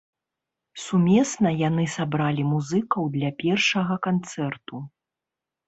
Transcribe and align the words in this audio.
Сумесна 0.83 1.51
яны 1.67 1.85
сабралі 1.97 2.47
музыкаў 2.55 3.03
для 3.19 3.29
першага 3.47 4.01
канцэрту. 4.11 4.85